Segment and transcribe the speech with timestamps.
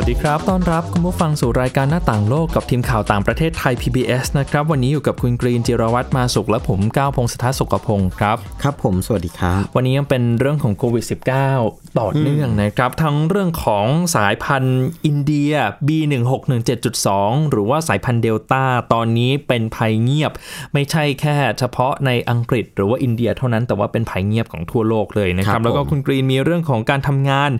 [0.00, 11.04] วัสดีครับ ต้อนรับคุณผู้ฟังสู่รายการหน้าต่างโลกกับทีมข่าวต่างประเทศไทย PBS นะครับ วันนี้อยู่กับคุณกรีนจิรวัตรมาสุขและผมก้าวพงศธรสุขพงศ์ครับ ครับผม สวัสดีครับ วันนี้ยังเป็นเรื่องของโควิด
[11.50, 15.52] -19 ต่อเนื่องนะครับ ทั้งเรื่องของสายพันธุ์อินเดีย
[15.88, 20.32] B1617.2 หรือว่าสายพันธุ์เดลต้าตอนนี้เป็นภัยเงียบ
[20.72, 27.50] ไม่ใช่แค่เฉพาะในอังกฤษ หรือว่าอินเดียเท่านั้นแต่ว่าเป็นภัยเงียบของทั่วโลกเลยนะคครัรับบแล้วก็ผมคุณกรีนมีเรื่องของการทำงาน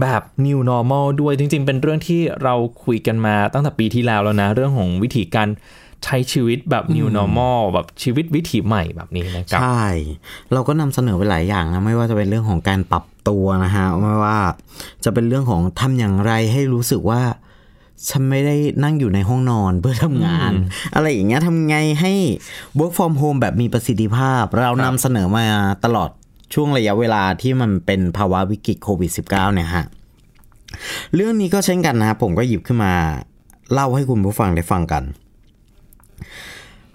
[0.00, 5.48] แบบ new normal ด้วยจริงๆเป็นเรื่องที่เราคุยกันมาตั้งแต่ปีที่แล้วแล้วนะ เรื่องของวิธีการ
[6.04, 9.84] ใช้ชีวิตแบบ new normal แบบชีวิตวิถีใหม่แบบนี้นะครับ ใช่
[10.52, 14.38] เราก็นำเสนอไปหลายอย่างนะ ไม่ว่าจะเป็นเรื่องของการปรับตัวนะฮะไม่ว่า
[15.04, 17.22] จะเป็นเรื่องของทำอย่างไรให้รู้สึกว่า
[18.08, 20.52] ฉันไม่ได้นั่งอยู่ในห้องนอนเพื่อทำงาน
[20.94, 22.12] อะไรอย่างเงี้ยทำไงให้
[22.78, 25.44] work from home แบบมีประสิทธิภาพ เรานำเสนอมา
[25.84, 26.10] ตลอด
[26.54, 29.84] ช่วงระยะเวลาที่มันเป็นภาวะวิกฤตโควิด -19 เนี่ยฮะ
[31.14, 32.92] เรื่องนี้ก็เช่นกันนะครับผมก็หยิบขึ้นมา
[33.72, 35.04] เล่าให้คุณผู้ฟังได้ฟังกัน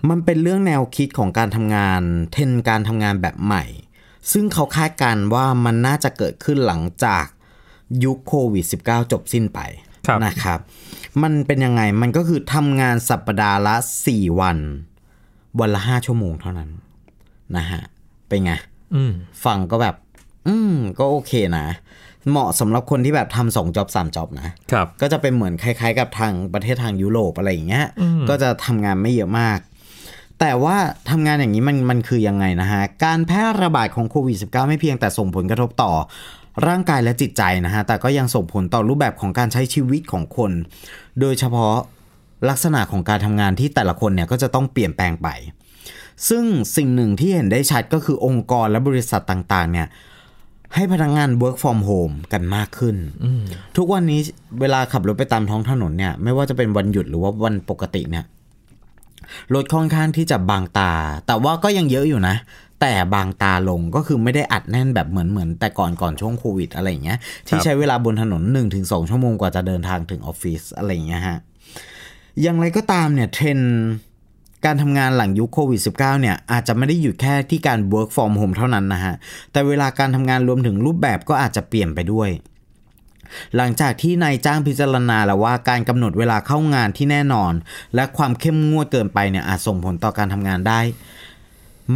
[0.09, 3.63] มันเป็นเรื่องแนวคิดของการทำงาน เทรนด์การทำงานแบบใหม่
[4.31, 7.25] ซึ่งเขาคาดการณ์ว่ามันน่าจะเกิดขึ้นหลังจาก
[8.03, 9.59] ยุคโควิด -19 จบสิ้นไป
[10.07, 10.59] ครับนะครับ
[11.23, 13.75] มันเป็นยังไง มันก็คือทำงานสัปดาห์ละ
[14.07, 14.57] 4 วัน
[15.59, 16.69] วันละ 5 ชั่วโมงเท่านั้น
[17.57, 17.81] นะฮะ
[18.27, 18.51] เป็นไง
[18.95, 19.11] อืม
[19.45, 19.95] ฟังก็แบบ
[20.47, 21.65] อืม ก็โอเคนะ
[22.29, 27.85] เหมาะสำหรับคนที่แบบทำสองจ็อบสามจ็อบนะครับก็จะเป็นเหมือนคล้าย ๆ กับทางประเทศทางยุโรปอะไรอย่างเงี้ย
[28.29, 29.59] ก็จะทำงานไม่เยอะมาก
[30.39, 30.77] แต่ว่า
[31.09, 35.93] ทำงานอย่างนี้มันมันคือยังไงนะฮะ การแพร่ระบาดของโควิด -19 ไม่เพียงแต่ส่งผลกระทบต่อ
[36.67, 40.51] ร่างกายและจิตใจนะฮะ แต่ก็ยังส่งผลต่อรูปแบบของการใช้ชีวิตของคน
[41.19, 41.75] โดยเฉพาะ
[42.49, 45.27] ลักษณะของการทำงานที่แต่ละคนเนี่ยก็จะต้องเปลี่ยนแปลงไป
[46.29, 46.43] ซึ่ง
[46.75, 49.87] สิ่งหนึ่งที่เห็นได้ชัดก็คือองค์กรและบริษัทต่างๆ เนี่ย
[50.75, 52.95] ให้พนักงาน work from home กันมากขึ้น
[53.77, 54.19] ทุกวันนี้
[54.61, 58.25] เวลาขับรถไปตามท้องถนนเนี่ย ไม่ว่าจะเป็นวันหยุดหรือว่าวันปกติเนี่ย
[59.53, 60.91] รถค่อนข้างที่จะบางตา
[61.27, 62.35] แต่ว่าก็ยังเยอะอยู่นะ
[62.81, 68.41] แต่บางตาลงก็คือไม่ได้อัดแน่นแบบเหมือนเหมือนแต่ก่อนก่อนช่วงโควิดอะไรอย่างเงี้ย ที่ใช้เวลาบนถนน
[68.75, 71.37] 1-2 ชั่วโมงกว่าจะเดินทางถึงออฟฟิศอะไรอย่างเงี้ยฮะ
[72.41, 73.73] อย่างไรก็ตามเนี่ยเทรนด์
[74.65, 79.15] การทำงานหลังยุคโควิด -19 เนี่ยอาจจะไม่ได้อยู่แค่ที่การ work from home เท่านั้นนะฮะ
[79.51, 82.29] แต่เวลาการทำงานรวมถึงรูปแบบก็อาจจะเปลี่ยนไปด้วย
[83.55, 87.53] หลังจากที่นายจ้างพิจารณาแล้วว่าการกำหนดเวลาเข้างานที่แน่นอน
[87.95, 90.81] และความเข้มงวดเกินไปเนี่ยอาจส่งผลต่อการทำงานได้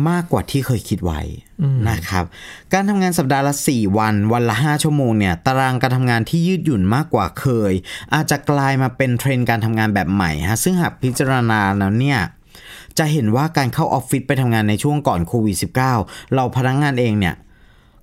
[0.09, 1.22] มากกว่าที่เคยคิดไว้
[1.90, 2.25] นะครับ
[2.74, 7.74] การทำงานสัปดาห์ละ 4 วัน วันละ 5 ชั่วโมงเนี่ยตารางการทำงานที่ยืดหยุ่นมากกว่าเคย
[8.13, 12.19] อาจจะกลายมาเป็นเทรนด์การทำงานแบบใหม่ฮะซึ่งหากพิจารณาแล้วเนี่ย
[13.00, 15.56] จะเห็นว่าการเข้าออฟฟิศไปทำงานในช่วงก่อนโควิด
[15.96, 17.36] -19 เราพนักงานเองเนี่ย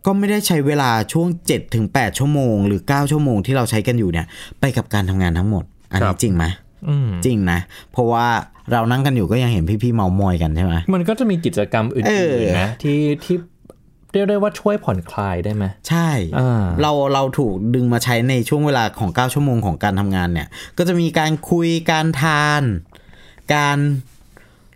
[0.07, 1.29] ก็ไม่ได้ใช้เวลาช่วง
[1.73, 4.27] 7-8 ชั่วโมง หรือ 9 ชั่วโมงที่เราใช้กันอยู่เนี่ย
[4.61, 6.45] ไปกับการทำงานทั้งหมด อันครันี้บจริงไหม
[6.89, 7.59] อืมจริงนะ
[7.93, 8.27] เพราะว่า
[8.73, 13.37] เรานั่งกันอยู่ก็ยังเห็นพี่ๆเมามอยกันใช่ไหมมันก็จะมีกิจกรรมอื่เอนอๆนะที่ที่
[14.13, 16.09] เรียกได้ว่าช่วยผ่อนคลายได้ไหมใช่
[16.39, 22.63] อ่าเราเราถูกดึงมาใช้ในช่วงเวลาของ 9 ชั่วโมงของการทำงานเนี่ย ก็จะมีการคุยการทาน
[23.55, 23.79] การ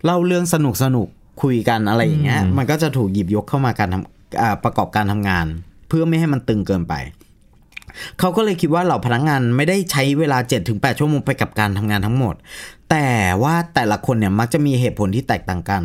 [0.05, 5.45] เล่าเรื่องสนุกสนุกๆคุยกันอะไรอย่างเงี้ย มันก็จะถูกหยิบยกเข้ามาการทำอ่าประกอบการทำงาน
[5.87, 6.93] เพื่อไม่ให้มันตึงเกินไป
[8.19, 12.35] เขาก็เลยคิดว่าเหล่าพนักงานไม่ได้ใช้เวลา 7-8 ชั่วโมงไปกับการทำงานทั้งหมด
[12.89, 13.07] แต่
[13.43, 15.83] ว่าแต่ละคนเนี่ยมักจะมีเหตุผลที่แตกต่างกัน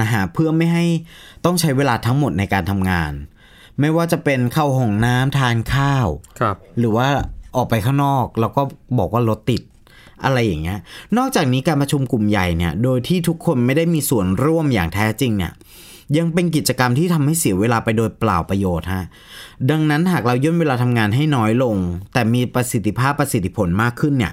[0.00, 0.84] นะฮะเพื่อไม่ให้
[1.44, 3.12] ต้องใช้เวลาทั้งหมดในการทำงาน
[3.80, 6.08] ไม่ว่าจะเป็นเข้าห้องน้ำทานข้าว
[6.40, 7.08] ครับ หรือว่า
[7.56, 8.62] ออกไปข้างนอก แล้วก็
[8.98, 9.62] บอกว่ารถติด
[10.24, 10.78] อะไรอย่างเงี้ย
[11.16, 15.52] นอกจากนี้การประชุมกลุ่มใหญ่เนี่ย โดยที่ทุกคนไม่ได้มีส่วนร่วมอย่างแท้จริงเนี่ย
[16.16, 19.04] ยังเป็นกิจกรรมที่ทำให้เสียเวลาไปโดยเปล่าประโยชน์ฮะ
[19.70, 21.76] ดังนั้นหากเราย่นเวลาทำงานให้น้อยลง
[22.12, 24.32] แต่มีประสิทธิภาพประสิทธิผลมากขึ้นเนี่ย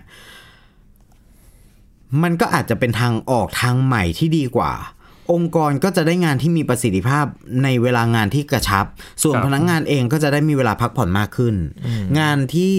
[2.23, 4.71] มันก็อาจจะเป็นทางออกทางใหม่ที่ดีกว่า
[5.31, 7.25] องค์กรก็จะได้งานที่มีประสิทธิภาพ
[7.63, 8.85] ในเวลางานที่กระชับ
[9.23, 11.55] ส่วนครับพนักงานเองก็จะได้มีเวลาพักผ่อนมากขึ้น
[12.19, 12.75] งานที่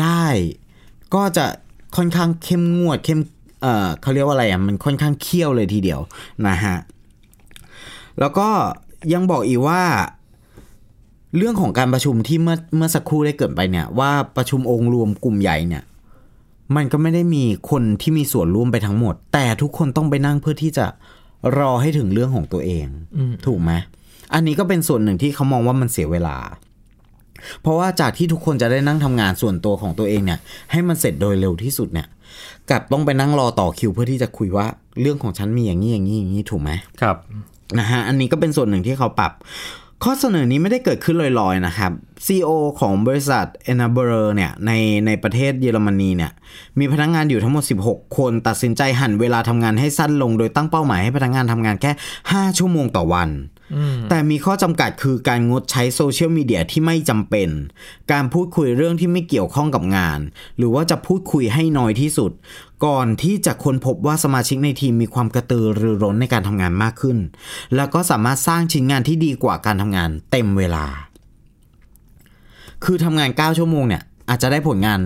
[0.00, 0.26] ได้
[1.14, 1.46] ก็จะ
[1.96, 3.20] ค่อนข้างเข้มงวดเข้ม
[3.62, 6.00] เอ่อเขาเรียกว่าอะไรอะมันค่อนข้างเคี่ยวเลยทีเดียว
[6.48, 6.76] นะฮะ
[8.20, 8.48] แล้วก็
[9.12, 9.82] ยังบอกอีกว่า
[11.36, 15.84] เรื่องของการประชุมที่เมื่อเมื่อสักครู่ได้เกริดไปเนี่ยว่าประชุมองค์รวมกลุ่มใหญ่เนี่ย
[16.76, 20.86] มันก็ไม่ได้มีคนที่มีส่วนร่วมไปทั้งหมด แต่ทุกคนต้องไปนั่งเพื่อที่จะ
[21.58, 22.86] รอให้ถึงเรื่องของตัวเอง
[23.46, 23.72] ถูกไหม
[24.34, 26.36] อันนี้ก็เป็นส่วนหนึ่งที่เขามองว่ามันเสียเวลา
[27.62, 30.38] เพราะว่าจากที่ทุกคนจะได้นั่งทำงานส่วนตัวของตัวเองเนี่ย
[30.70, 32.06] ให้มันเสร็จโดยเร็วที่สุดเนี่ย
[32.70, 34.66] กลับต้องไปนั่งรอต่อคิวเพื่อที่จะคุยว่า
[35.00, 36.70] เรื่องของฉันมีอย่างนี้อย่างนี้อย่างนี้ถูกไหม
[37.00, 37.16] ครับ
[37.78, 39.32] นะฮะอันนี้ก็เป็นส่วนหนึ่งที่เขาปรับ
[40.04, 41.92] ข้อเสนอนี้ไม่ได้เกิดขึ้นลอยๆนะครับ
[42.26, 42.50] CEO
[42.80, 44.70] ของบริษัท e n a b e r เนี่ยใน
[45.06, 46.32] ในประเทศเยอรมนีเนี่ย
[46.78, 51.92] มีพนักงานอยู่ทั้งหมด 16 คน ตัดสินใจหั่นเวลาทำงานให้สั้นลง โดยตั้งเป้าหมายให้พนักงานทำงานแค่
[52.24, 53.28] 5 ชั่วโมงต่อวัน
[54.08, 57.48] แต่มีข้อจำกัดคือการงดใช้โซเชียลมีเดียที่ไม่จำเป็น
[58.12, 60.20] การพูดคุยเรื่องที่ไม่เกี่ยวข้องกับงาน
[60.56, 62.32] หรือว่าจะพูดคุยให้น้อยที่สุด
[62.84, 67.18] ก่อนที่จะค้นพบว่าสมาชิกในทีมมีความกระตือรือร้นในการทำงานมากขึ้น
[67.76, 70.86] แล้วก็สามารถสร้างชิ้นงานที่ดีกว่าการทำงานเต็มเวลา
[72.84, 75.00] คือทำงาน 9 ชั่วโมงเนี่ยอาจจะได้ผลงาน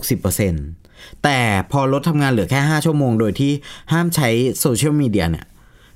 [0.00, 1.38] 60%แต่
[1.70, 3.52] พอลดทำงานเหลือแค่ 5 ชั่วโมง โดยที่
[3.92, 4.28] ห้ามใช้
[4.60, 5.46] โซเชียลมีเดียเนี่ย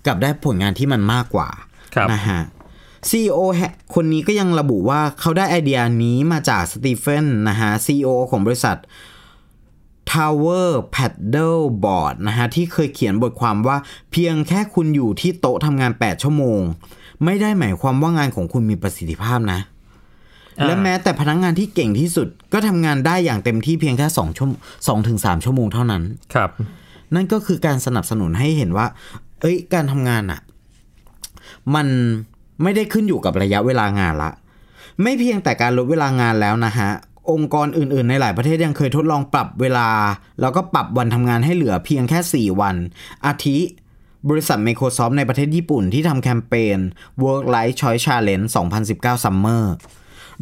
[0.07, 1.49] กลับได้ผลงานที่มันมากกว่า
[2.13, 2.41] นะฮะ
[3.09, 8.79] CEO แฮะคนนี้ก็ยังระบุว่าเขาได้ไอเดียนี้มาจากสตีเฟนนะฮะ CEO ของบริษัท
[10.13, 13.77] Tower Paddle Board นะฮะ ที่เคยเขียนบทความว่า
[14.13, 16.61] เพียงแค่คุณอยู่ที่โต๊ะทำงาน 8 ชั่วโมง
[17.25, 19.61] ไม่ได้หมายความว่างานของคุณมีประสิทธิภาพนะ
[20.59, 24.49] อ่าและแม้แต่พนักงานที่เก่งที่สุดก็ทำงานได้อย่างเต็มที่เพียงแค่2ชั่ว
[24.89, 26.03] สองถึงสามชั่วโมงเท่านั้น
[26.35, 26.51] ครับ
[27.15, 28.87] นั่นก็คือการสนับสนุนให้เห็นว่า
[29.41, 30.41] เอ้ย การทำงานอะ
[31.75, 31.87] มัน
[32.63, 34.31] ไม่ได้ขึ้นอยู่กับระยะเวลางานละ
[35.03, 36.91] ไม่เพียงแต่การลดเวลางานแล้วนะฮะ
[37.31, 39.89] องค์กรอื่นๆ ในหลายประเทศยังเคยทดลองปรับเวลา
[40.41, 42.77] แล้วก็ปรับวันทำงานให้เหลือเพียงแค่ 4 วัน
[43.27, 43.59] อาทิ
[44.29, 46.79] บริษัท Microsoft ในประเทศญี่ปุ่นที่ทำแคมเปญ
[47.23, 48.47] Work Life Choice Challenge
[48.85, 49.65] 2019 Summer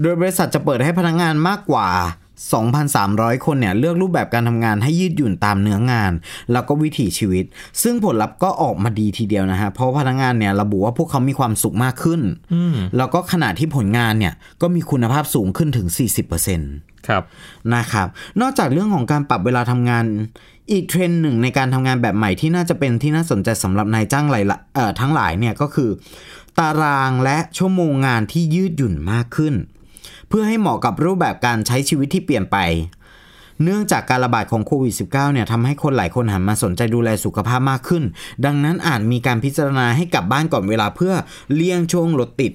[0.00, 1.88] โดยบริษัทจะเปิดให้พนักงานมากกว่า
[2.36, 6.12] 2,300 คนเนี่ยเลือกรูปแบบการทำงานให้ยืดหยุ่นตามเนื้องาน
[6.52, 7.44] แล้วก็วิถีชีวิต
[7.82, 12.20] ซึ่งผลลัพธ์ก็ออกมาดีทีเดียวนะฮะ เพราะพนักงานเนี่ยระบุว่าพวกเขามีความสุขมากขึ้น
[12.96, 15.88] แล้วก็ขณะที่ผลงานเนี่ยก็มีคุณภาพสูงขึ้นถึง
[16.48, 17.22] 40%ครับ
[17.74, 18.08] นะครับ
[18.40, 20.04] นอกจากเรื่องของการปรับเวลาทำงาน
[20.70, 25.90] อีกเทรนด์หนึ่งในการทำงานแบบใหม่ที่น่าจะเป็นที่น่าสนใจสำหรับนายจ้างหลายละเอ่อทั้งหลายเนี่ยก็คือ
[26.58, 29.54] ตารางและชั่วโมงงานที่ยืดหยุ่นมากขึ้น
[30.28, 32.58] เพื่อให้เหมาะกับรูปแบบการใช้ชีวิตที่เปลี่ยนไป
[33.62, 38.04] เนื่องจากการระบาดของโควิด -19 เนี่ยทำให้คนหลายคนหันมาสนใจดูแลสุขภาพมากขึ้น
[38.44, 41.14] ดังนั้นอาจมีการพิจารณาให้กลับบ้านก่อนเวลาเพื่อ
[41.54, 42.52] เลี่ยงช่วงรถติด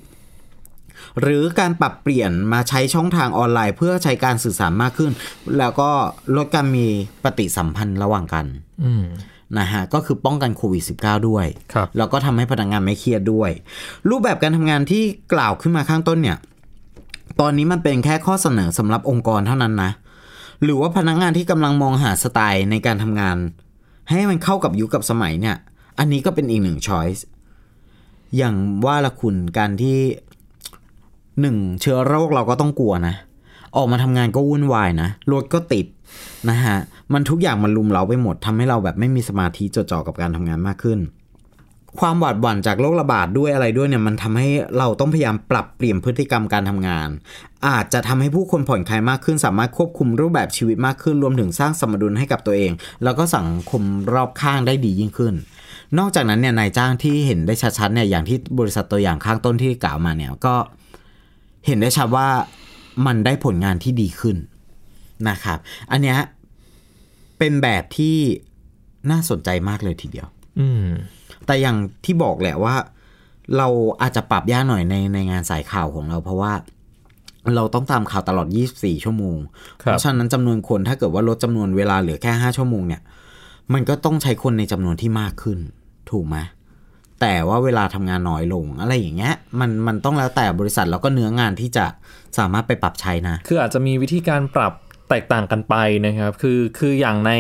[1.22, 5.12] หรือการปรับเปลี่ยนมาใช้ช่องทางออนไลน์ เพื่อใช้การสื่อสารมากขึ้น
[5.58, 5.90] แล้วก็
[6.36, 6.88] ลดการมี
[7.24, 8.46] ปฏิสัมพันธ์ระหว่างกัน
[8.84, 9.04] อืม
[9.60, 13.52] นะฮะก็คือป้องกันโควิด -19 ด้วยครับแล้วก็ทำให้พนักงานไม่เครียดด้วย
[14.10, 15.04] รูปแบบการทำงานที่
[15.34, 16.38] กล่าวขึ้นมาข้างต้นเนี่ย
[17.40, 19.92] ตอนนี้มันเป็นแค่ข้อเสนอสำหรับองค์กรเท่านั้นนะ
[20.64, 23.38] หรือว่าพนักงานที่กำลังมองหาสไตล์ในการทำงาน
[24.10, 25.58] ให้มันเข้ากับยุคกับสมัยเนี่ย
[26.00, 27.26] อันนี้ก็เป็นอีกหนึ่งช้อยส์
[28.38, 28.56] อย่าง
[28.86, 29.98] ว่าละคุณการที่
[31.42, 33.16] หนึ่งเชื้อโรคเราก็ต้องกลัวนะ
[33.76, 35.86] ออกมาทำงานก็วุ่นวายนะรถก็ติด
[36.50, 36.78] นะฮะ
[37.14, 41.00] มันทุกอย่างมันลุมเราไปหมดทำให้เราแบบไม่มีสมาธิจดจ่อกับการทำงานมากขึ้น
[42.00, 47.10] ความหวาดหวั่นจากโรคระบาดด้วยอะไรด้วยเนี่ยมันทำให้เราต้องพยายามปรับเปลี่ยนพฤติกรรมการทำงาน
[47.68, 52.72] อาจจะทำให้ผู้คนผ่อนคลายมากขึ้น สามารถควบคุมรูปแบบชีวิตมากขึ้นรวมถึงสร้างสมดุลให้กับตัวเอง
[53.04, 53.84] แล้วก็สังคม
[54.14, 55.34] รอบข้างได้ดียิ่งขึ้น
[56.00, 60.56] นอกจากนั้นเนี่ยนายจ้างที่เห็นได้ชัดๆเนี่ยอย่างที่บริษัทตัวอย่างข้างต้นที่กล่าวมาเนี่ยก็
[61.66, 62.28] เห็นได้ชัดว่า
[63.06, 64.38] มันได้ผลงานที่ดีขึ้น
[65.30, 65.58] นะครับ
[65.92, 66.18] อันเนี้ย
[67.38, 68.18] เป็นแบบที่
[69.12, 70.28] น่าสนใจมากเลยทีเดียว
[70.60, 70.86] อืม
[71.46, 72.76] แต่อย่างที่บอกแหละว่า
[73.58, 73.68] เรา
[74.02, 76.54] อาจจะปรับยากหน่อยในในงานสายข่าวของเรา เพราะว่า
[77.56, 79.38] เราต้องตามข่าวตลอด 24 ชั่วโมง
[79.82, 83.02] ครับเพราะฉะนั้นจำนวนคนถ้าเกิดว่าลดจำนวนเวลาเหลือแค่ 5 ชั่วโมงเนี่ย
[83.74, 85.60] มันก็ต้องใช้คนในจำนวนที่มากขึ้น
[86.12, 86.38] ถูกไหม
[87.22, 91.86] แต่ว่าเวลาทำงานน้อยลงอะไรอย่างเงี้ยมันมันต้องแล้วแต่บริษัทแล้วก็เนื้องานที่จะ
[92.38, 94.74] สามารถไปปรับใช้นะ คืออาจจะมีวิธีการปรับ
[95.12, 95.76] แตกต่างกันไป
[96.06, 97.32] นะครับ คือคืออย่างใน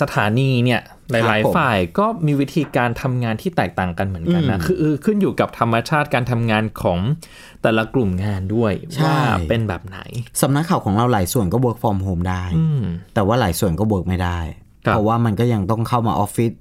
[0.00, 0.80] สถานีเนี่ย
[1.12, 6.98] หครัลายบผมๆฝ่ายก็มีวิธีการทำงานที่แตกต่างกันเหมือนกันนะอืมคือคือขึ้นอยู่กับธรรมชาติการทำงานของ
[7.62, 9.18] แต่ละกลุ่มงานด้วยใช่ว่า
[9.48, 9.98] เป็นแบบไหน
[10.42, 12.82] สำนักข่าวของเราหลายส่วนก็ work from home ได้อืม
[13.14, 14.38] แต่ว่าหลายส่วนก็เบิกไม่ได้
[14.86, 16.52] ครับเพราะว่ามันก็ยังต้องเข้ามาออฟฟิศ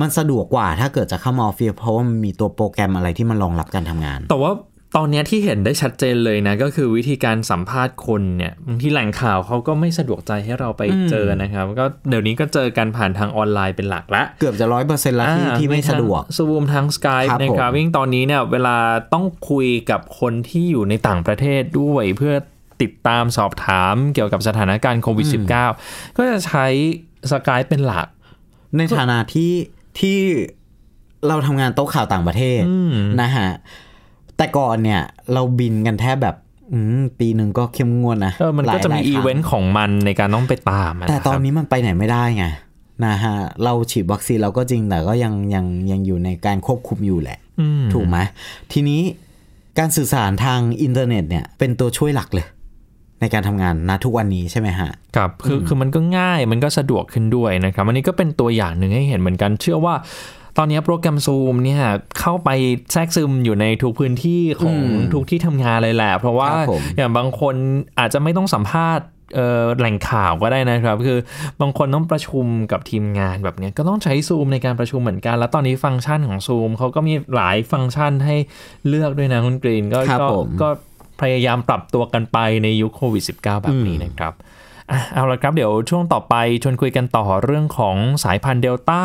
[0.00, 4.52] มันสะดวกกว่าถ้าเกิดจะเข้ามาออฟฟิศเพราะว่ามันมีตัวโปรแกรมอะไรที่มันรองรับการทำงาน แต่ว่า
[4.96, 18.76] ตอนเนี้ยที่เห็นได้ชัดเจนเลยนะ ก็คือวิธีการสัมภาษณ์คนเนี่ยบางที่แหล่งข่าวเขาก็ไม่สะดวกใจให้เราไปเจอนะครับ ก็เดี๋ยวนี้ก็เจอกันผ่านทางออนไลน์เป็นหลักละ เกือบจะร้อยเปอร์เซ็นต์แล้วที่ที่ไม่สะดวกซูมทางสกายครับนะครับผมยิ่งตอนนี้เนี่ยเวลา
[19.14, 22.34] ต้องคุยกับคนที่อยู่ในต่างประเทศด้วยเพื่อ
[22.82, 25.26] ติดตามสอบถามเกี่ยวกับสถานการณ์โควิด
[25.72, 26.66] -19 ก็จะใช้
[27.30, 28.06] สกายเป็นหลัก
[28.76, 29.52] ในฐานะที่
[30.00, 30.18] ที่
[31.28, 33.50] เราทำงานโต๊ะข่าวต่างประเทศอืมนะฮะ
[34.40, 35.00] แต่ก่อนเนี่ย
[35.32, 36.36] เราบินกันแทบแบบ
[36.72, 42.44] อืมปีหนึ่งก็เข้มงวดนะเออมันก็จะมีหลายๆอีครั้งเวนต์ของมันในการต้องไปตามะแต่นะครับตอนนี้มันไปไหนไม่ได้ไง
[43.06, 48.18] นะฮะเราฉีดวัคซีนเราก็จริงแต่ก็ยังยังยังอยู่ในการควบคุมอยู่แหละอืมถูกไหม
[48.72, 49.00] ทีนี้
[49.78, 52.46] การสื่อสารทางอินเทอร์เน็ตเนี่ยเป็นตัวช่วยหลักเลย
[53.20, 59.94] ในการทำงานนะทุกวันนี้ใช่ไหมฮะครับคือคือมันก็ง่ายมันก็สะดวกขึ้นด้วยนะครับอันนี้ก็เป็นตัวอย่างหนึ่งให้เห็นเหมือนกันเชื่อว่า
[60.58, 61.82] ตอนนี้โปรแกรม Zoom เนี่ย
[62.20, 62.50] เข้าไป
[62.92, 67.54] แทรกซึมอยู่ในทุกพื้นที่ของอืมทุกที่ทำงานเลยแหละ เพราะว่าครับผมอย่างบางคน
[67.98, 71.18] อาจจะไม่ต้องสัมภาษณ์เอ่อแหล่งข่าวก็ได้นะครับ คือ
[71.60, 78.36] บางคนต้องประชุมกับทีมงานแบบเนี้ยก็ต้องใช้ Zoom ในการประชุมเหมือนกัน แล้วตอนนี้ฟังก์ชันของ Zoom เขาก็มีหลายฟังก์ชันให้
[78.88, 80.68] เลือกด้วยนะคุณกรีนก็ครับก็ผมก็
[81.20, 84.32] พยายามปรับตัวกันไปในยุคโควิด -19 แบบนี้นะครับ
[84.92, 89.02] อะเอาละครับเดี๋ยวช่วงต่อไปชวนคุยกันต่อเรื่องของสายพันธุ์เดลต้า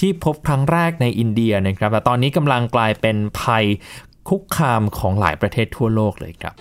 [0.00, 3.64] ที่พบครั้งแรกในอินเดียนะครับแต่ตอนนี้กำลังกลายเป็นภัย
[4.28, 6.54] คุกคามของหลายประเทศทั่วโลกเลยครับ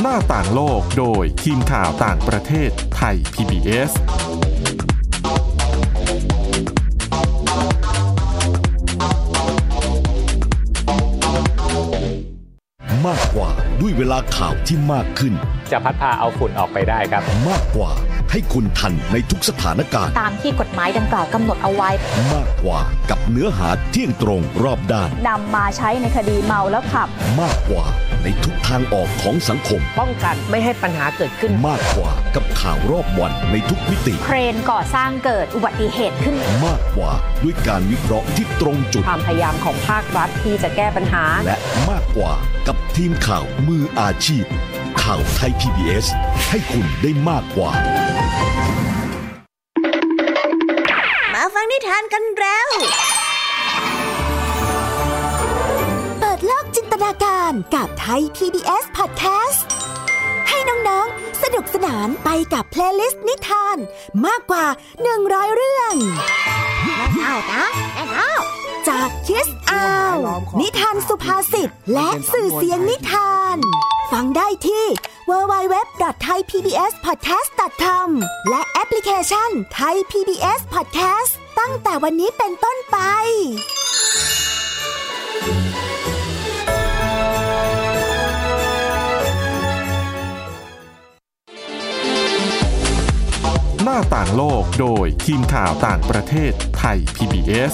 [0.00, 3.92] หน้าต่างโลกโดยทีมข่าวต่างประเทศไทย PBS
[13.06, 15.34] มากกว่าด้วยเวลาข่าวที่มากขึ้น
[15.72, 17.90] จะพัดพาเอาฝุ่นออกไปได้ครับ มากกว่า
[18.30, 21.90] ให้คุณทันในทุกสถานการณ์ ตามที่กฎหมายดังกล่าวกำหนดเอาไว้
[22.34, 27.08] มากกว่ากับเนื้อหาเที่ยงตรงรอบด้านนำมาใช้ในคดีเมาแล้วขับ
[27.40, 27.84] มากกว่า
[28.22, 36.36] ในทุกทางออกของสังคม ป้องกันไม่ให้ปัญหาเกิดขึ้นมากกว่า กับข่าวรอบวันในทุกมิติ เครนก่อสร้างเกิดอุบัติเหตุขึ้น
[36.66, 37.12] มากกว่า
[37.42, 41.56] ด้วยการวิเคราะห์ที่ตรงจุด ความพยายามของภาครัฐที่จะแก้ปัญหา และ
[41.90, 42.32] มากกว่า
[42.66, 44.44] กับทีมข่าวมืออาชีพ
[45.02, 46.06] ข่าวไทย PBS
[46.50, 47.70] ให้คุณได้มากกว่า
[51.32, 52.68] มาฟังนิทานกันแล้ว
[56.20, 60.01] เปิดโลกจินตนาการกับไทย PBS Podcast ให้น้องๆ
[61.42, 63.76] สนุกสนานไปกับเพลย์ลิสต์นิทาน
[64.26, 64.66] มากกว่า
[65.10, 65.94] 100 เรื่อง
[67.22, 67.64] เอานะ
[68.14, 68.32] เอา
[68.88, 70.16] จากคิสอาว
[70.60, 73.56] นิทานสุภาษิตและสื่อเสียงนิทาน
[74.12, 74.84] ฟังได้ที่
[75.30, 78.08] www.thaipbspodcast.com
[78.50, 82.96] และแอปพลิเคชัน Thai PBS Podcast ตั้งแต่วันนี้เป็นต้นไป
[93.84, 97.72] หน้าต่างโลกโดยทีมข่าวต่างประเทศไทย PBS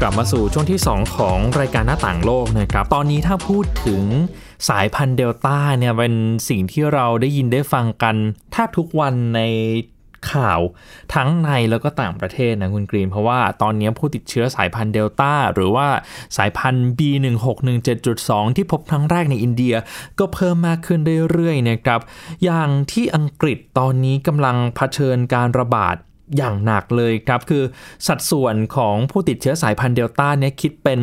[0.00, 4.02] กลับมาสู่ช่วงที่ 2 ของรายการหน้าต่างโลกนะครับ ตอนนี้ถ้าพูดถึง
[4.68, 6.14] สายพันธุ์เดลต้าเนี่ยเป็น
[6.48, 8.16] สิ่งที่เราได้ยินได้ฟังกัน
[8.52, 9.40] แทบทุกวันใน
[10.32, 10.60] ข่าว
[11.14, 15.88] ทั้งในแล้วก็ต่างประเทศนะคุณกรีน เพราะว่าตอนนี้ผู้ติดเชื้อสายพันธุ์เดลต้าหรือว่า
[16.36, 19.74] สายพันธุ์ B1617.2 ที่พบครั้งแรกในอินเดีย
[20.18, 21.00] ก็เพิ่มมากขึ้น
[21.32, 22.00] เรื่อยๆนะครับ
[22.44, 25.96] อย่างที่อังกฤษตอนนี้กำลังเผชิญการระบาด
[26.36, 27.64] อย่างหนักเลยครับ คือ
[28.06, 31.00] สัดส่วนของผู้ติดเชื้อสายพันธุ์เดลต้าเนี่ยคิดเป็น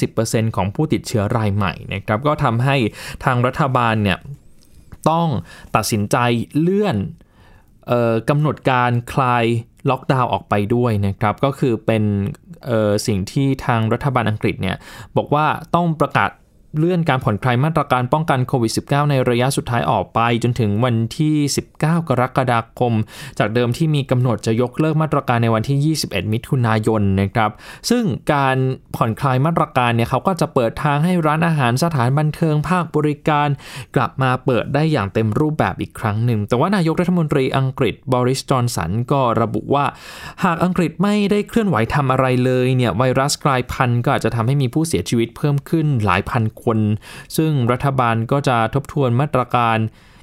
[0.00, 2.76] 90%ของผู้ติดเชื้อรายใหม่นะครับ ก็ทำให้
[3.24, 4.18] ทางรัฐบาลเนี่ย
[5.10, 5.28] ต้อง
[5.76, 6.16] ตัดสินใจ
[6.60, 6.96] เลื่อน
[8.30, 9.44] กำหนดการคลาย
[9.90, 12.04] ล็อกดาวน์ออกไปด้วยนะครับ ก็คือเป็น
[13.06, 14.76] สิ่งที่ทางรัฐบาลอังกฤษเนี่ย
[15.16, 16.30] บอกว่าต้องประกาศ
[16.78, 21.36] เลื่อนการผ่อนคลายมาตรการป้องกันโควิด -19 ในระยะสุดท้ายออกไป จนถึงวันที่
[21.74, 22.92] 19 กรกฎาคม
[23.38, 27.50] จากเดิมที่มีกำหนดจะยกเลิกมาตรการในวันที่ 21 มิถุนายนนะครับ
[27.90, 28.04] ซึ่ง
[28.34, 28.56] การ
[28.96, 33.48] ผ่อนคลายมาตรการเนี่ยเขาก็จะเปิดทางให้ร้านอาหารสถานบันเทิงภาคบริการ
[33.96, 39.84] กลับมาเปิดได้อย่างเต็มรูปแบบอีกครั้งหนึ่ง แต่ว่านายกรัฐมนตรีอังกฤษบริสจอนสันก็ระบุว่า
[40.44, 46.78] หากอังกฤษไม่ได้เคลื่อนไหวทำอะไรเลยเนี่ยไวรัสกลายพันธุ์ก็อาจจะทำให้มีผู้เสียชีวิตเพิ่มขึ้นหลายพันคน
[47.36, 49.78] ซึ่งรัฐบาลก็จะทบทวนมาตรการ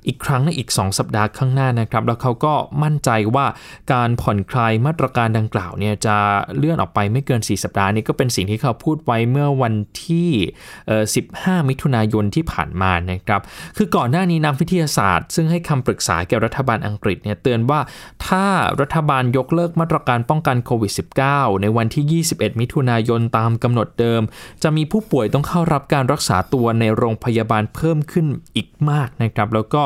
[0.08, 2.54] อีกครั้งในอีก 2 สัปดาห์ข้างหน้านะครับ แล้วเขาก็
[2.84, 3.46] มั่นใจว่า
[3.94, 6.18] การผ่อนคลายมาตรการดังกล่าวเนี่ยจะ
[6.58, 10.30] เลื่อนออกไปไม่เกิน 4 สัปดาห์นี้ก็เป็นสิ่งที่เขาพูดไว้เมื่อวันที่
[11.00, 13.42] 15 มิถุนายนที่ผ่านมานะครับ
[13.78, 17.80] คือก่อนหน้านี้นักวิทยาศาสตร์ ซึ่งให้คำปรึกษาแก่รัฐบาลอังกฤษเนี่ยเตือนว่า
[18.28, 18.46] ถ้า
[18.82, 20.92] รัฐบาลยกเลิกมาตรการป้องกันโควิด
[21.28, 24.22] -19 ในวันที่ 21 มิถุนายนตามกำหนดเดิม
[24.64, 29.84] จะมีผู้ป่วยต้องเข้ารับการรักษาตัวในโรงพยาบาลเพิ่มขึ้นอีกมากนะครับ แล้วก็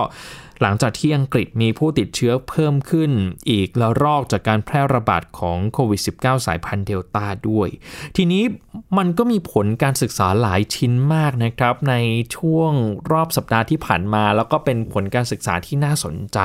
[0.61, 3.11] หลังจากที่อังกฤษมีผู้ติดเชื้อเพิ่มขึ้น
[3.49, 7.69] อีกแล้วรอกจากการแพร่ระบาดของโควิด -19 สายพันธุ์เดลต้าด้วย
[8.15, 8.43] ทีนี้
[8.97, 11.95] มันก็มีผลการศึกษาหลายชิ้นมากนะครับ ใน
[12.37, 12.71] ช่วง
[13.11, 16.37] รอบสัปดาห์ที่ผ่านมา แล้วก็เป็นผลการศึกษาที่น่าสนใจ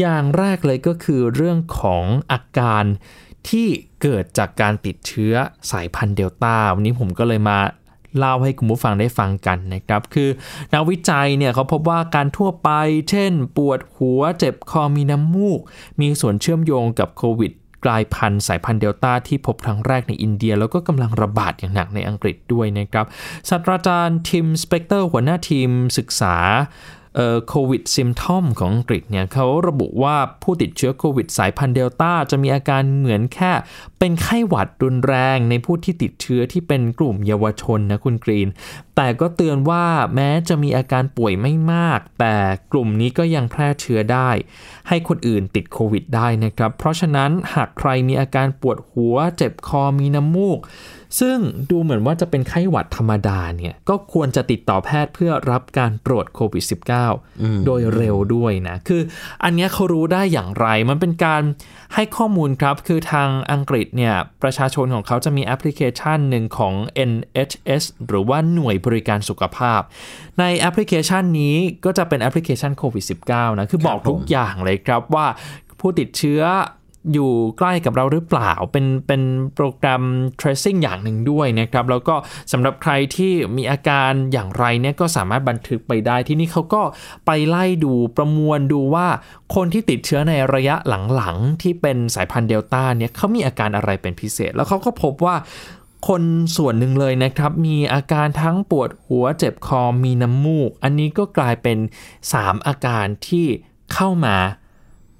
[0.00, 2.84] อย่างแรกเลยก็คือเรื่องของอาการ
[3.48, 3.68] ที่
[4.02, 5.34] เกิดจากการติดเชื้อ
[5.70, 7.58] สายพันธุ์เดลต้าวันนี้ผมก็เลยมา
[8.18, 10.28] เล่าให้คุณผู้ฟังได้ฟังกันนะครับ คือ
[10.74, 12.70] นักวิจัยเนี่ยเขาพบว่าการทั่วไป
[13.10, 15.60] เช่น ปวดหัวเจ็บคอมีน้ำมูก
[16.00, 17.52] มีส่วนเชื่อมโยงกับโควิด
[17.84, 23.06] กลายพันธุ์สายพันธุ์เดลต้าที่พบครั้งแรกในอินเดีย แล้วก็กำลังระบาดอย่างหนักในอังกฤษด้วยนะครับ
[23.48, 26.34] ศาสตราจารย์ทิมสเปกเตอร์หัวหน้าทีมศึกษา
[27.48, 33.52] โควิดซิมทอมของอังกฤษเนี่ยเขาระบุว่าผู้ติดเชื้อโควิดสายพันธุ์เดลต้าจะมีอาการเหมือนแค่
[33.98, 38.48] เป็นไข้หวัดรุนแรงในผู้ที่ติดเชื้อที่เป็นกลุ่มเยาวชนนะคุณกรีน
[38.96, 42.36] แต่ก็เตือนว่าแม้จะมีอาการป่วยไม่มาก แต่
[42.72, 44.30] กลุ่มนี้ก็ยังแพร่เชื้อได้
[44.88, 50.58] ให้คนอื่นติดโควิดได้นะครับ เพราะฉะนั้นหากใครมีอาการปวดหัว เจ็บคอมีน้ำมูก
[51.20, 51.38] ซึ่ง
[51.70, 56.64] ดูเหมือนว่าจะเป็นไข้หวัดธรรมดาเนี่ยก็ควรจะติดต่อแพทย์เพื่อรับการตรวจโควิด
[57.14, 59.02] -19 โดยเร็วด้วยนะ คือ
[59.44, 61.42] อันเนี้ยเขารู้ได้อย่างไรมันเป็นการ
[61.94, 66.74] ให้ข้อมูลครับ คือทางอังกฤษเนี่ยประชาชนของเขาจะมีแอปพลิเคชันหนึ่งของ
[67.10, 69.80] NHS หรือว่าหน่วยบริการสุขภาพ
[70.40, 75.26] ในแอปพลิเคชันนี้ก็จะเป็นแอปพลิเคชันโควิด -19 นะ คือบอกทุกอย่างเลยครับว่า
[75.80, 76.42] ผู้ติดเชื้อ
[77.14, 79.22] อยู่ใกล้กับเราหรือเปล่า เป็นเป็น
[79.54, 80.02] โปรแกรม
[80.40, 82.14] tracing อย่างหนึ่งด้วยนะครับ แล้วก็
[82.52, 86.82] สำหรับใครที่มีอาการอย่างไรเนี่ยก็สามารถบันทึกไปได้ที่นี่เขาก็
[87.26, 89.06] ไปไล่ดูประมวลดูว่า
[89.54, 90.74] คนที่ติดเชื้อในระยะ
[91.14, 95.36] หลังๆ ที่เป็นสายพันธุ์เดลต้าเนี่ยเขามีอาการอะไรเป็นพิเศษ แล้วเขาก็พบว่า
[96.06, 96.22] คน
[96.56, 101.78] ส่วนหนึ่งเลยนะครับ มีอาการทั้งปวดหัวเจ็บคอมีน้ำมูก อันนี้ก็กลายเป็น
[102.22, 103.46] 3 อาการที่
[103.92, 104.36] เข้ามา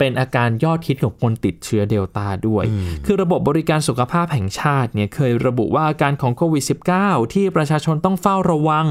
[0.00, 2.64] เป็นอาการยอดฮิตของคนติดเชื้อเดลต้าด้วย
[3.04, 6.64] คือระบบบริการสุขภาพแห่งชาติเนี่ยเคยระบุว่าอาการของโควิด
[6.98, 8.86] -19 ที่ประชาชนต้องเฝ้าระวัง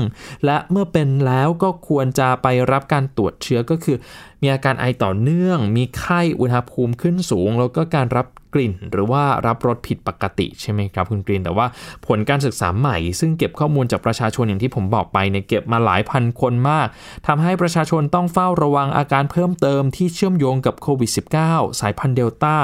[0.45, 3.97] และเมื่อเป็นแล้วก็ควรจะไปรับการตรวจเชื้อก็คือ
[4.41, 11.67] มีอาการไอต่อเนื่อง มีไข้อุณหภูมิขึ้นสูง แล้วก็การรับ กลิ่น หรือว่ารับรสผิดปกติใช่ไหมครับคุณกรีนแต่ว่า
[12.07, 16.87] ผลการศึกษาใหม่ ซึ่งเก็บข้อมูลจากประชาชนอย่างที่ผมบอกไปเนี่ยเก็บมาหลายพันคนมาก
[17.27, 21.11] ทำให้ประชาชนต้องเฝ้าระวังอาการเพิ่มเติมที่เชื่อมโยงกับโควิด
[21.45, 22.57] -19 สายพันธุ์เดลต้า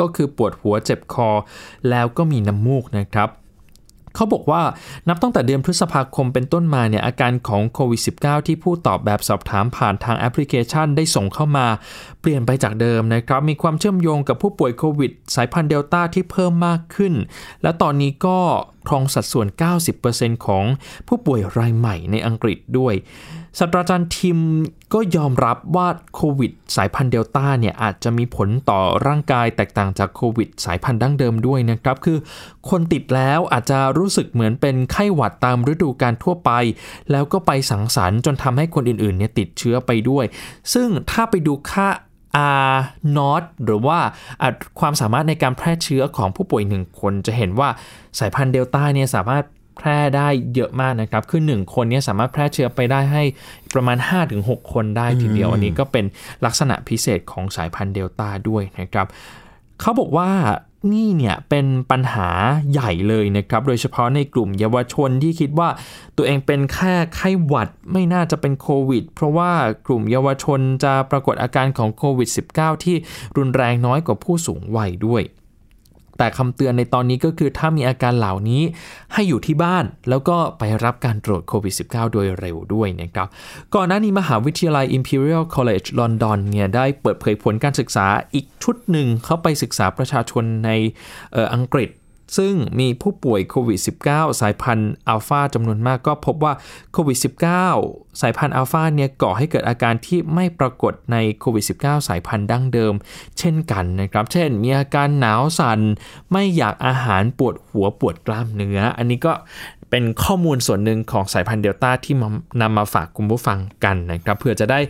[0.00, 1.30] ก็คือปวดหัวเจ็บคอ
[1.90, 3.28] แล้วก็มีน้ำมูกนะครับ
[4.14, 4.62] เขาบอกว่า
[5.08, 11.66] นับตั้งแต่เดือนพฤษภาคมเป็นต้นมาเนี่ยอาการของโควิด -19 ที่ผู้ตอบแบบสอบถามผ่านทางแอปพลิเคชันได้ส่งเข้ามา
[12.20, 17.14] เปลี่ยนไปจากเดิมนะครับ มีความเชื่อมโยงกับผู้ป่วยโควิด สายพันธุ์เดลต้าที่เพิ่มมากขึ้น
[17.62, 18.38] และตอนนี้ก็
[18.88, 19.46] ครองสัดส่วน
[19.96, 20.64] 90%ของ
[21.08, 22.94] ผู้ป่วยรายใหม่ในอังกฤษด้วย
[23.58, 24.38] ศาสตราจารย์ทิม
[24.94, 32.18] ก็ยอมรับว่าโควิดสายพันธุ์เดลต้าเนี่ยอาจจะมีผลต่อร่างกายแตกต่างจากโควิดสายพันธุ์ดั้งเดิมด้วยนะครับ คือ
[32.70, 36.50] คนติดแล้วอาจจะรู้สึกเหมือนเป็นไข้หวัดตามฤดูกาลทั่วไป
[37.10, 40.24] แล้วก็ไปสังสรรค์จนทำให้คนอื่นๆเนี่ยติดเชื้อไปด้วย
[40.74, 41.88] ซึ่งถ้าไปดูค่า
[42.70, 42.76] R
[43.16, 43.98] not หรือว่า
[44.80, 47.68] ความสามารถในการแพร่เชื้อของผู้ป่วยหนึ่งคน จะเห็นว่า
[48.18, 49.44] สายพันธุ์เดลต้าเนี่ยสามารถ
[49.82, 53.22] แพร่ได้เยอะมากนะครับ คือ 1 คนนี้สามารถแพร่เชื้อไปได้ให้
[53.74, 53.96] ประมาณ
[54.34, 56.04] 5-6 คนได้ทีเดียว อันนี้ก็เป็น
[56.44, 59.06] ลักษณะพิเศษของสายพันธุ์เดลต้าด้วยนะครับ
[59.80, 60.30] เขาบอกว่า
[60.92, 62.28] นี่เนี่ยเป็นปัญหา
[62.72, 65.68] ใหญ่เลยนะครับ โดยเฉพาะในกลุ่มเยาวชนที่คิดว่า
[66.16, 69.50] ตัวเองเป็นแค่ไข้หวัดไม่น่าจะเป็นโควิด เพราะว่า
[69.86, 72.96] กลุ่มเยาวชนจะปรากฏอาการของโควิด -19 ที่
[73.36, 75.22] รุนแรงน้อยกว่าผู้สูงวัยด้วย
[76.22, 78.62] แต่คำเตือนในตอนนี้ก็คือถ้ามีอาการเหล่านี้
[79.12, 83.28] ให้อยู่ที่บ้าน แล้วก็ไปรับการตรวจโควิด -19 โดยเร็วด้วยนะครับ
[83.74, 90.70] ก่อนหน้านี้มหาวิทยาลัย Imperial College London เนี่ยได้เปิดเผยผลการศึกษาอีกชุดหนึ่งเขาไปศึกษาประชาชนใน
[91.54, 91.90] อังกฤษ
[92.36, 96.52] ซึ่งมีผู้ป่วยโควิด -19 สายพันธุ์อัลฟาจำนวนมากก็พบว่า
[96.92, 97.18] โควิด
[97.70, 102.94] -19 สายพันธุ์อัลฟาเนี่ยก่อให้เกิดอาการที่ไม่ปรากฏในโควิด -19 สายพันธุ์ดั้งเดิม
[103.38, 105.80] เช่นกันนะครับ เช่น มีอาการหนาวสัน่น
[106.32, 109.32] ไม่อยากอาหารปวดหัวปวดกล้ามเนื้อ อันนี้ก็
[109.90, 112.14] เป็นข้อมูลส่วนหนึ่งของสายพันธุ์เดลต้าที่
[112.60, 114.80] นำมาฝากคุณผู้ฟังกันนะครับเพื่อจะได้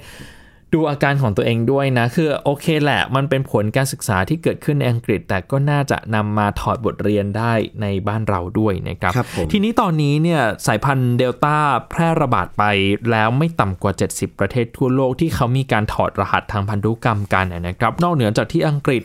[0.74, 11.56] ดูอาการของตัวเองด้วยนะ คือโอเคแหละ มันเป็นผลการศึกษาที่เกิดขึ้นในอังกฤษ แต่ก็น่าจะนำมาถอดบทเรียนได้ในบ้านเราด้วยนะครับรบทีนี้ตอนนี้เนี่ยสายพันธุ์เดลต้า
[11.90, 12.64] แพร่ระบาดไป
[13.11, 19.02] แล้วไม่ต่ำกว่า 70 ประเทศทั่วโลกที่เขามีการถอดรหัสทางพันธุกรรมกันนะครับ นอกเหนือจากที่อังกฤษ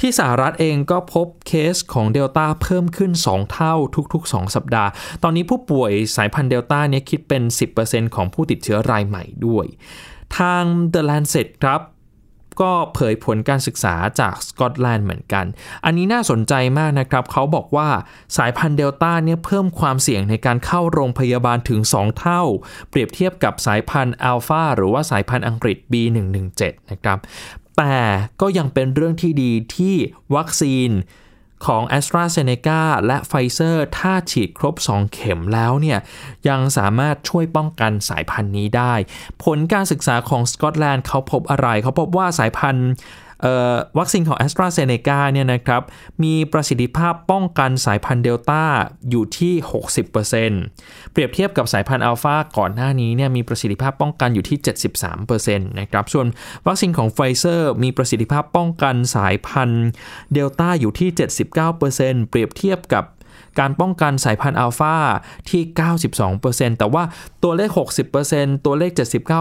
[0.00, 3.74] ที่สหรัฐเองก็พบเคสของเดลต้าเพิ่มขึ้น 2 เท่า
[4.12, 4.90] ทุก ๆ 2 สัปดาห์
[5.22, 7.42] ตอนนี้ผู้ป่วยสายพันธุ์เดลต้าเนี่ยคิดเป็น
[7.78, 9.66] 10%ของผู้ติดเชื้อรายใหม่ด้วย
[10.38, 10.64] ทาง
[10.94, 11.82] The Lancet ครับ
[12.60, 15.44] ก็เผยผลการศึกษาจากสกอตแลนด์เหมือนกัน
[15.84, 17.88] อันนี้น่าสนใจมากนะครับ เขาบอกว่า
[18.36, 22.42] สายพันธุ์เดลต้าเนี่ยเพิ่มความเสี่ยงในการเข้าโรงพยาบาลถึง 2 เท่า
[22.90, 27.18] เปรียบเทียบกับสายพันธุ์อัลฟาหรือว่าสายพันธุ์อังกฤษ B117 นะครับ
[27.78, 27.98] แต่
[28.40, 29.94] ก็ยังเป็นเรื่องที่ดีที่
[30.36, 30.90] วัคซีน
[31.66, 33.46] ของ a s t r a z เซ e c a และ p ฟ i
[33.52, 35.98] เซอร์ถ้าฉีดครบ 2 เข็มแล้วเนี่ย
[36.48, 38.94] ยังสามารถช่วยป้องกันสายพันธุ์นี้ได้
[39.44, 42.90] ผลการศึกษาของสกอตแลนด์เขาพบอะไร เขาพบว่าสายพันธุ์
[43.98, 45.82] วัคซีนของ AstraZeneca เนี่ยนะครับ
[46.24, 48.64] มีประสิทธิภาพป้องกันสายพันธุ์เดลต้า
[49.10, 49.54] อยู่ที่
[50.32, 54.58] 60%เปรียบเทียบกับสายพันธุ์อัลฟาก่อนหน้านี้เนี่ยมีประสิทธิภาพป้องกันอยู่ที่
[55.04, 56.26] 73%นะครับส่วน
[56.66, 59.88] วัคซีนของไฟเซอร์มีประสิทธิภาพป้องกันสายพันธุ์
[60.32, 61.10] เดลต้าอยู่ที่
[61.70, 63.04] 79%เปรียบเทียบกับ
[63.58, 64.96] การป้องกันสายพันธุ์อัลฟา
[65.50, 65.62] ที่
[66.20, 67.02] 92%แต่ว่า
[67.42, 67.70] ตัวเลข
[68.18, 68.90] 60%ตัวเลข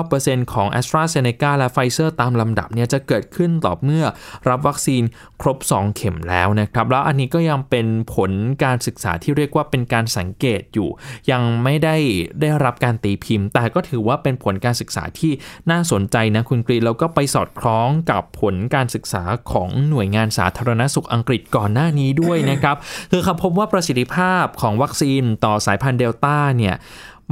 [0.01, 4.05] 79%ของ a s t r a z เซ e c a และ Pfizer ตามลำดับเนี่ยจะเกิดขึ้นต่อเมื่อ
[4.49, 5.03] รับวัคซีน
[5.41, 8.31] ครบ 2 เข็มแล้วนะครับ แล้วอันนี้ก็ยังเป็นผล
[8.63, 10.89] การศึกษาที่เรียกว่าเป็นการสังเกตอยู่
[11.31, 11.95] ยังไม่ได้
[12.41, 15.31] ได้รับการตีพิมพ์ แต่ก็ถือว่าเป็นผลการศึกษาที่
[15.71, 22.75] น่าสนใจนะคุณกรีแล้วก็ไปสอดคล้องกับผลการศึกษาของหน่วยงานสาธารณสุขอังกฤษก่อนหน้านี้ด้วยนะครับ
[23.11, 26.75] คือเขาพบว่าประสิทธิภาพของวัคซีนต่อสายพันธุ์เดลต้าเนี่ย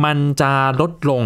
[0.03, 1.23] มันจะลดลง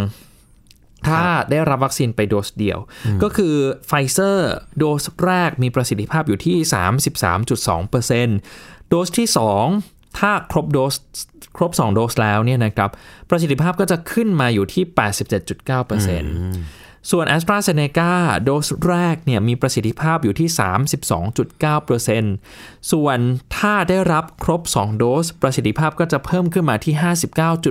[1.08, 2.78] ถ้าได้รับวัคซีนไปโดสเดียว
[3.24, 3.56] ก็คือ
[3.88, 6.58] ไฟเซอร์โดสแรกมีประสิทธิภาพอยู่ที่
[7.78, 9.28] 33.2%โดสที่
[9.74, 10.94] 2 ถ้าครบโดส
[11.58, 12.90] ครบ 2 โดสแล้วเนี่ยนะครับ
[13.30, 14.84] ประสิทธิภาพก็จะขึ้นมาอยู่ที่
[15.50, 18.12] 87.9% ส่วน AstraZeneca
[18.44, 20.50] โดสแรกเนี่ยมีประสิทธิภาพอยู่ที่
[22.10, 23.18] 32.9%ส่วน
[23.58, 26.94] ถ้าได้รับครบ 2 โดส ประสิทธิภาพก็จะเพิ่มขึ้นมาที่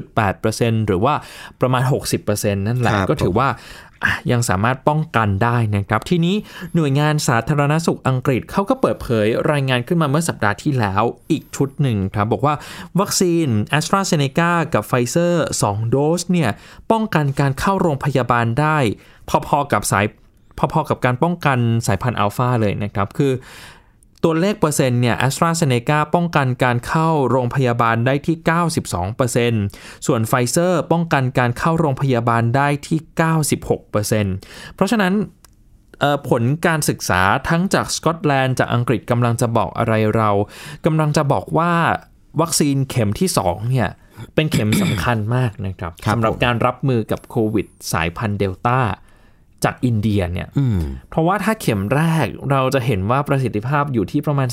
[0.05, 1.15] 59.8%หรือว่า
[1.61, 1.83] ประมาณ
[2.21, 3.90] 60%นั่นแหละครับก็ถือว่าอะ
[4.31, 6.37] ยังสามารถป้องกันได้นะครับ ทีนี้
[6.75, 12.55] หน่วยงานสาธารณสุขอังกฤษเขาก็เปิดเผยรายงานขึ้นมาเมื่อสัปดาห์ที่แล้วอีกชุดหนึ่งครับ บอกว่า
[13.01, 13.47] วัคซีน
[13.79, 16.51] a s t r a z เซ e c a กับไฟเซอร์2โดสเนี่ย
[16.91, 18.79] ป้องกันการเข้าโรงพยาบาลได้
[19.47, 20.07] พอๆกับสาย
[20.73, 23.33] พอๆกับการป้องกันสายพันธุ์อัลฟาเลยนะครับ คือ
[24.25, 28.37] ตัวเลขเปอร์เซ็นต์เนี่ย AstraZeneca ป้องกันการเข้าโรงพยาบาลได้ที่
[29.57, 32.99] 92%ส่วนไฟเซอร์ป้องกันการเข้าโรงพยาบาลได้ที่
[33.89, 35.15] 96%เพราะฉะนั้น
[36.01, 40.31] เอ่อผลการศึกษาทั้งจากสกอตแลนด์จากอังกฤษกำลังจะบอกอะไรเรา
[40.87, 41.73] กำลังจะบอกว่า
[42.41, 43.89] วัคซีนเข็มที่2เนี่ย
[44.35, 48.79] เป็นเข็มสำคัญมากนะครับครับสำหรับผมการรับมือกับโควิดสายพันธุ์เดลต้า
[49.65, 54.49] จากอินเดียเนี่ยอืมเพราะว่าถ้าเข็มแรกเราจะเห็นว่าประสิทธิภาพอยู่ที่ประมาณ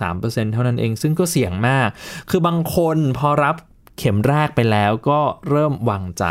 [0.00, 1.88] 33%เท่านั้นเอง ซึ่งก็เสี่ยงมาก
[2.30, 3.56] คือบางคนพอรับ
[3.98, 5.20] เข็มแรกไปแล้วก็
[5.50, 6.24] เริ่มวางใจ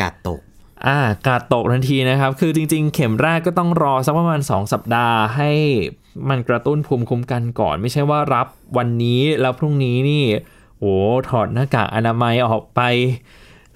[0.00, 0.40] กาดตก
[0.86, 5.50] อ่ากาดตกทันทีนะครับ คือจริง ๆ เข็มแรกก็ต้องรอสักประมาณ 2 สัปดาห์ ให้
[6.28, 10.24] มันกระตุ้นภูมิคุ้มกันก่อน ไม่ใช่ว่ารับวันนี้แล้วพรุ่งนี้นี่
[10.80, 10.94] โอ้
[11.28, 12.80] ถอดหน้ากากอนามัยออกไป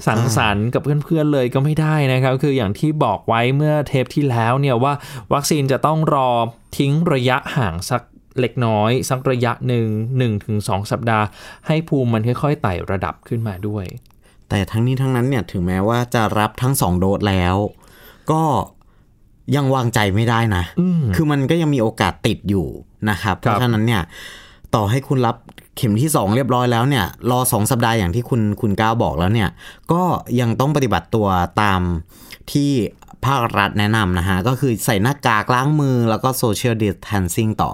[0.07, 4.93] สังสรรค์กับเพื่อนๆเลยก็ไม่ได้นะครับ คืออย่างที่บอกไว้เมื่อเทปที่แล้วเนี่ยว่า
[5.33, 6.31] วัคซีนจะต้องรอ
[6.77, 8.03] ทิ้งระยะห่างสัก
[8.41, 11.25] เล็กน้อย สักระยะหนึ่งหนึ่งถึงสองสัปดาห์
[11.67, 13.85] ให้ภูมิมันค่อยๆไต่ระดับขึ้นมาด้วย
[14.49, 17.57] แต่ทั้งนี้ทั้งนั้นเนี่ยถึงแม้ว่าจะรับทั้งสองโดสแล้ว
[18.33, 18.43] ก็
[19.57, 20.65] ยังวางใจไม่ได้นะ
[21.15, 22.67] คือมันก็ยังมีโอกาสติดอยู่
[23.11, 24.03] นะครับ เพครับราะฉะนั้นเนี่ย
[24.75, 25.37] ต่อให้คุณรับ
[25.77, 29.49] เข็มที่สองเรียบร้อยแล้วเนี่ย รอสองสัปดาห์อย่างที่คุณคุณก้าวบอกแล้วเนี่ย
[29.93, 30.03] ก็
[30.41, 31.29] ยังต้องปฏิบัติตัว
[31.63, 31.81] ตาม
[32.53, 32.71] ที่
[33.27, 37.73] ภาครัฐแนะนำนะฮะ ก็คือใส่หน้ากากล้างมือแล้วก็โซเชียลดิสทันซิ่งต่อ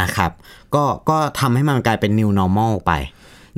[0.00, 0.30] นะครับ
[0.74, 2.92] ก็ก็ทำให้มันกลายเป็น new normal ไป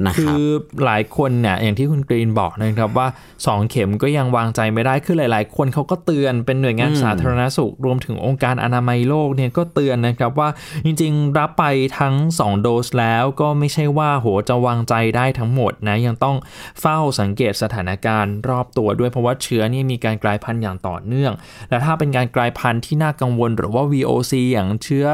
[0.07, 0.41] นะคคืรับอ
[0.85, 3.07] หลายคนเนี่ยอย่างที่คุณกรีนบอกนะครับว่า
[3.39, 10.49] 2 เข็มก็ยังวางใจไม่ได้คือหลาย ๆ คนเขาก็เตือนเป็นหน่วยงานสาธารณสุข รวมถึงองค์การอนามัยโลกเนี่ยก็เตือนนะครับว่า
[10.85, 11.65] จริง ๆ รับไป
[11.99, 16.37] ทั้ง 2 โดสแล้วก็ไม่ใช่ว่าโหจะวางใจได้ทั้งหมดนะยังต้อง
[16.81, 21.33] เฝ้าสังเกตสถานการณ์รอบตัวด้วยเพราะว่าเชื้อนี่มีการกลายพันธุ์อย่างต่อเนื่อง
[21.71, 25.09] และถ้าเป็นการกลายพันธุ์ที่น่ากังวลหรือว่า VOC อย่างเชื้อ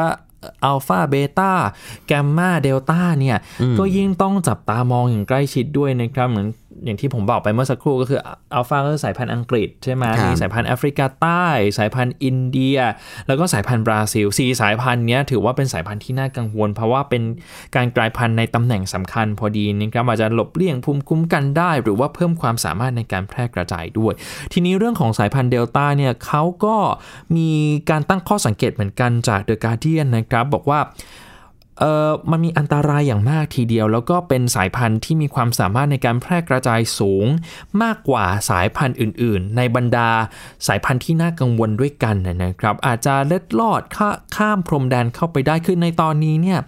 [0.64, 1.52] อัลฟาเบต้า
[2.06, 3.36] แกมมาเดลต้าเนี่ย
[3.78, 6.48] ก็ยิ่งต้องจับตามองอย่างใกล้ชิดด้วยนะครับ เหมือน
[6.84, 8.20] อย่างที่ผมบอกไปเมื่อสักครู่ก็คือ
[8.54, 11.46] อัลฟาก็คือสายพันธุ์อังกฤษใช่ไหมครับมีสายพันธุ์แอฟริกาใต้
[11.78, 12.78] สายพันธุ์อินเดีย
[13.26, 17.22] แล้วก็สายพันธุ์บราซิลสี่สายพันธุ์เนี้ยถือว่าเป็นสายพันธุ์ที่น่ากังวล เพราะว่าเป็น
[17.76, 24.12] การกลายพันธุ์ในตำแหน่งสำคัญพอดีนะครับอาจจะหลบเลี่ยงภูมิคุ้มกันได้ หรือว่าเพิ่มความสามารถในการแพร่กระจายด้วย
[24.52, 26.76] ทีนี้เรื่องของสายพันธุ์เดลต้าเนี่ยเขาก็
[27.36, 27.50] มี
[27.90, 30.80] การตั้งข้อสังเกตเหมือนกันจาก The Guardian นะครับบอกว่า
[31.80, 37.26] เอ่อมันมีอันตรายอย่างมากทีเดียว แล้วก็เป็นสายพันธุ์ที่มีความสามารถในการแพร่กระจายสูง
[37.82, 40.10] มากกว่าสายพันธุ์อื่น ๆ ในบรรดา
[40.66, 46.58] สายพันธุ์ที่น่ากังวลด้วยกันนะครับ อาจจะเล็ดลอดข้าข้ามพรมแดนเข้าไปได้คือในตอนนี้เนี่ย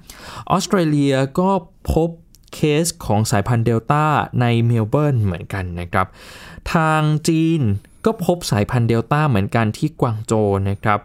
[0.51, 1.51] ออสเตรเลียก็
[1.93, 2.09] พบ
[2.55, 4.05] เคสของสายพันธุ์เดลต้า
[4.41, 6.07] ในเมลเบิร์นเหมือนกันนะครับ
[6.75, 7.61] ทางจีน
[8.05, 10.33] ก็พบสายพันธุ์เดลต้าเหมือนกันที่กวางโจว
[10.69, 11.01] นะครับ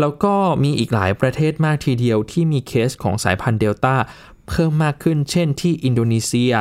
[0.00, 3.94] แล้วก็มีอีกหลายประเทศมากทีเดียวที่มีเคสของสายพันธุ์เดลต้า
[4.48, 6.52] เพิ่มมากขึ้น เช่นที่อินโดนีเซีย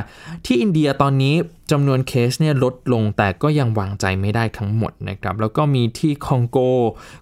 [0.45, 1.35] ที่อินเดียตอนนี้
[1.71, 6.57] จำนวนเคสเนี่ยลดลงแต่ก็ยังวางใจไม่ได้ทั้งหมดนะครับ แล้วก็มีที่คองโก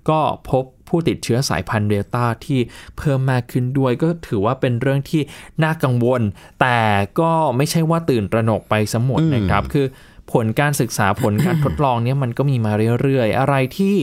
[0.10, 2.60] ก็พบผู้ติดเชื้อสายพันธุ์เดลต้าที่
[2.97, 5.21] เพิ่มมากขึ้นด้วย ก็ถือว่าเป็นเรื่องที่
[5.63, 6.21] น่ากังวล
[6.62, 6.80] แต่
[7.19, 9.86] ก็ไม่ใช่ว่าตื่นตระหนกไปสมดนะครับ คือ
[10.32, 12.71] ผลการศึกษาผลการทดลองเนี่ยมันก็มีมา
[13.02, 13.95] เรื่อยๆ อะไรที่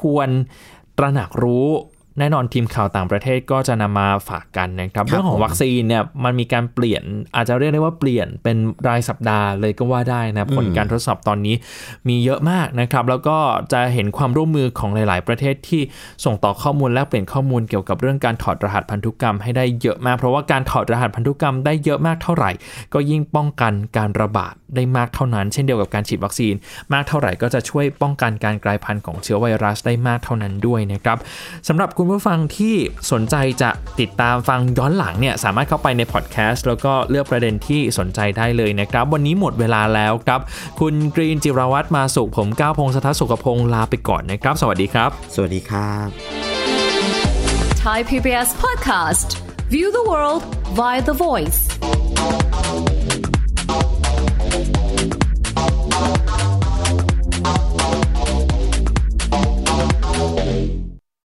[0.00, 0.28] ควร
[0.98, 1.68] ตระหนักรู้
[2.20, 7.02] แน่นอนทีมข่าวต่างประเทศก็จะนำมาฝากกันนะครับครับเรื่องของวัคซีนเนี่ยมันมีการเปลี่ยน
[7.36, 8.56] อาจจะเรียกได้ว่าเปลี่ยนเป็น
[8.88, 11.54] รายสัปดาห์เลยก็ว่าได้นะผลการทดสอบตอนนี้
[12.08, 13.38] มีเยอะมากนะครับ แล้วก็
[13.72, 15.82] จะเห็นความร่วมมือของหลาย ๆ ประเทศที่
[16.24, 22.50] ส่งต่อข้อมูลแลกเปลี่ยนข้อมูลเกี่ยวกับเรื่องการถอดรหัสพันธุกรรมให้ได้เยอะมาก เพราะว่าการถอดรหัสพันธุกรรมได้เยอะมากเท่าไหร่
[22.94, 26.54] ก็ยิ่งป้องกันการระบาด ได้มากเท่านั้น เช่นเดียวกับการฉีดวัคซีน
[26.92, 31.18] มากเท่าไหร่ก็จะช่วยป้องกันการกลายพันธุ์ของเชื้อไวรัสได้มากเท่านั้นด้วยนะครับ
[31.68, 32.74] สำหรับคุณผู้ฟังที่
[33.12, 40.40] สนใจจะติดตามฟังย้อนหลังเนี่ยสามารถเข้าไปในพอดแคสต์แล้วก็เลือกประเด็นที่สนใจได้เลยนะครับ วันนี้หมดเวลาแล้วครับ
[40.80, 46.08] คุณกรีนจิรวัตรมาสุขผมก้าวพงศธรสุขพงศ์ลาไปก่อนนะครับ สวัสดีครับ สวัสดีครับ
[47.84, 49.28] Thai PBS podcast.
[49.74, 50.42] View the world
[50.78, 51.60] via the voice.